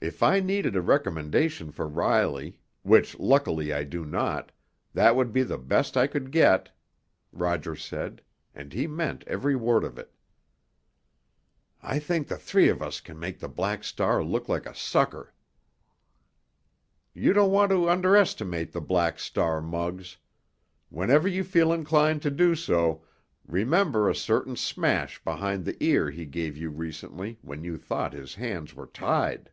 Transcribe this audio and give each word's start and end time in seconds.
"If 0.00 0.22
I 0.22 0.38
needed 0.38 0.76
a 0.76 0.80
recommendation 0.80 1.72
for 1.72 1.88
Riley—which 1.88 3.18
luckily 3.18 3.72
I 3.72 3.82
do 3.82 4.04
not—that 4.04 5.16
would 5.16 5.32
be 5.32 5.42
the 5.42 5.58
best 5.58 5.96
I 5.96 6.06
could 6.06 6.30
get," 6.30 6.70
Roger 7.32 7.74
said, 7.74 8.22
and 8.54 8.72
he 8.72 8.86
meant 8.86 9.24
every 9.26 9.56
word 9.56 9.82
of 9.82 9.98
it. 9.98 10.14
"I 11.82 11.98
think 11.98 12.28
the 12.28 12.36
three 12.36 12.68
of 12.68 12.80
us 12.80 13.00
can 13.00 13.18
make 13.18 13.40
the 13.40 13.48
Black 13.48 13.82
Star 13.82 14.22
look 14.22 14.48
like 14.48 14.66
a 14.66 14.74
sucker!" 14.74 15.34
"You 17.12 17.32
don't 17.32 17.50
want 17.50 17.72
to 17.72 17.90
underestimate 17.90 18.70
the 18.70 18.80
Black 18.80 19.18
Star, 19.18 19.60
Muggs. 19.60 20.16
Whenever 20.90 21.26
you 21.26 21.42
feel 21.42 21.72
inclined 21.72 22.22
to 22.22 22.30
do 22.30 22.54
so, 22.54 23.02
remember 23.48 24.08
a 24.08 24.14
certain 24.14 24.54
smash 24.54 25.20
behind 25.24 25.64
the 25.64 25.76
ear 25.82 26.08
he 26.12 26.24
gave 26.24 26.56
you 26.56 26.70
recently 26.70 27.40
when 27.42 27.64
you 27.64 27.76
thought 27.76 28.12
his 28.12 28.36
hands 28.36 28.76
were 28.76 28.86
tied." 28.86 29.50